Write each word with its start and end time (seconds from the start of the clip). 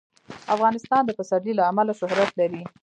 افغانستان 0.55 1.01
د 1.05 1.11
پسرلی 1.17 1.53
له 1.55 1.63
امله 1.71 1.93
شهرت 1.99 2.29
لري. 2.39 2.63